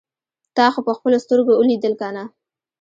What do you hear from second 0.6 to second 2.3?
خو په خپلو سترګو اوليدل کنه.